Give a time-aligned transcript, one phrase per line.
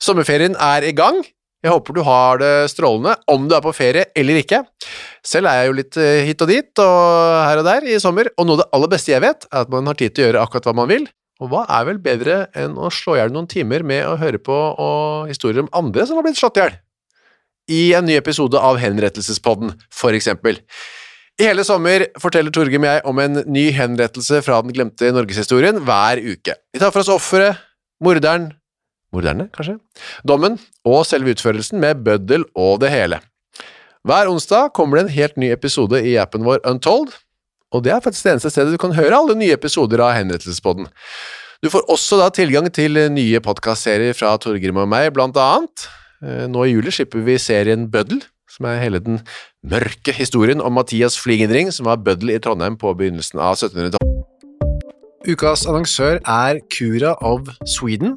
[0.00, 1.20] Sommerferien er i gang.
[1.60, 4.62] Jeg håper du har det strålende, om du er på ferie eller ikke.
[5.26, 7.00] Selv er jeg jo litt eh, hit og dit og
[7.44, 9.72] her og der i sommer, og noe av det aller beste jeg vet, er at
[9.72, 11.04] man har tid til å gjøre akkurat hva man vil.
[11.40, 14.40] Og hva er vel bedre enn å slå i hjel noen timer med å høre
[14.40, 14.56] på
[15.28, 16.78] historier om andre som har blitt slått i hjel?
[17.70, 20.58] I en ny episode av Henrettelsespodden, for eksempel.
[21.40, 26.20] I hele sommer forteller Torgrim jeg om en ny henrettelse fra den glemte norgeshistorien hver
[26.20, 26.56] uke.
[26.72, 27.60] Vi tar for oss offeret,
[28.04, 28.50] morderen,
[29.14, 29.78] morderne, kanskje,
[30.26, 33.20] dommen og selve utførelsen med bøddel og det hele.
[34.06, 37.12] Hver onsdag kommer det en helt ny episode i appen vår Untold,
[37.70, 40.88] og det er faktisk det eneste stedet du kan høre alle nye episoder av Henrettelsespodden.
[41.60, 45.84] Du får også da tilgang til nye podkastserier fra Torgrim og meg, blant annet.
[46.24, 49.20] Eh, Nå i juli slipper vi serien Bøddel, som er hele den
[49.62, 54.16] mørke historien om Mathias Fligenring, som var bøddel i Trondheim på begynnelsen av 1700-tallet.
[55.28, 58.16] Ukas annonsør er Cura of Sweden.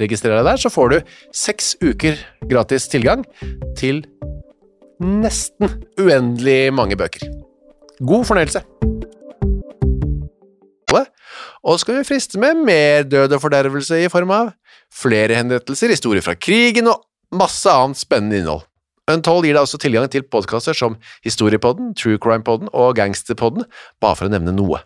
[0.00, 2.18] registrer deg der, så får du seks uker
[2.50, 3.26] gratis tilgang
[3.78, 4.04] til
[5.02, 7.26] nesten uendelig mange bøker.
[8.02, 8.64] God fornøyelse!
[11.62, 14.50] Og skal vi friste med mer død og fordervelse i form av
[14.92, 17.04] flere henrettelser, historier fra krigen og
[17.38, 18.64] masse annet spennende innhold.
[19.10, 20.96] Untold gir deg også tilgang til podkaster som
[21.26, 23.66] Historiepodden, True Crime-podden og Gangsterpodden,
[24.02, 24.82] bare for å nevne noe.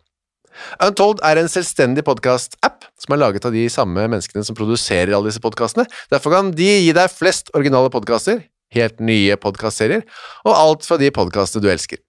[0.84, 5.30] Untold er en selvstendig podkast-app som er laget av de samme menneskene som produserer alle
[5.30, 5.86] disse podkastene.
[6.12, 8.42] Derfor kan de gi deg flest originale podkaster,
[8.74, 10.04] helt nye podkastserier,
[10.46, 12.00] og alt fra de podkastene du elsker.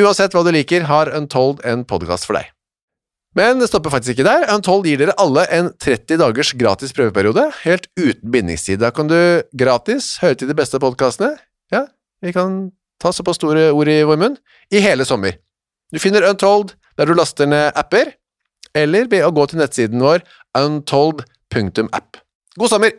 [0.00, 2.50] Uansett hva du liker, har Untold en podkast for deg.
[3.34, 4.46] Men det stopper faktisk ikke der.
[4.54, 8.78] Untold gir dere alle en 30 dagers gratis prøveperiode, helt uten bindingstid.
[8.82, 9.18] Da kan du
[9.58, 11.34] gratis høre til de beste podkastene,
[11.74, 11.86] ja,
[12.22, 12.68] vi kan
[13.02, 14.36] ta såpass store ord i vår munn,
[14.70, 15.38] i hele sommer.
[15.90, 18.12] Du finner Untold der du laster ned apper,
[18.74, 20.24] eller ved å gå til nettsiden vår
[20.58, 22.22] untold.app.
[22.58, 22.94] God sommer!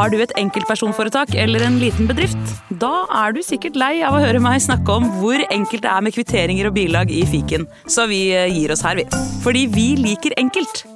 [0.00, 2.54] Har du et enkeltpersonforetak eller en liten bedrift?
[2.80, 6.06] Da er du sikkert lei av å høre meg snakke om hvor enkelt det er
[6.06, 9.04] med kvitteringer og bilag i fiken, så vi eh, gir oss her, vi.
[9.44, 10.86] Fordi vi liker enkelt.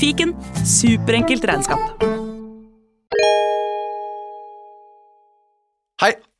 [0.00, 0.32] Fiken
[0.64, 2.13] superenkelt regnskap.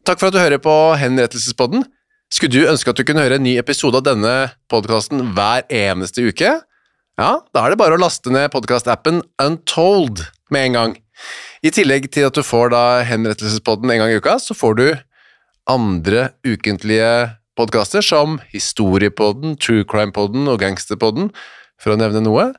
[0.05, 1.85] Takk for at du hører på Henrettelsespodden.
[2.33, 4.35] Skulle du ønske at du kunne høre en ny episode av denne
[4.73, 6.51] podkasten hver eneste uke?
[7.15, 10.95] Ja, da er det bare å laste ned podkastappen Untold med en gang.
[11.65, 14.87] I tillegg til at du får da Henrettelsespodden en gang i uka, så får du
[15.71, 17.09] andre ukentlige
[17.57, 21.31] podkaster som Historiepodden, True Crime-podden og Gangsterpodden,
[21.81, 22.51] for å nevne noe.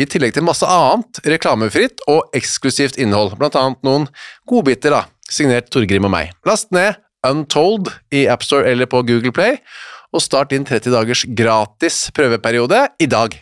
[0.00, 4.08] I tillegg til masse annet reklamefritt og eksklusivt innhold, blant annet noen
[4.48, 6.34] godbiter, da, signert Torgrim og meg.
[6.48, 9.60] Last ned Untold i AppStore eller på Google Play,
[10.12, 13.38] og start din 30 dagers gratis prøveperiode i dag.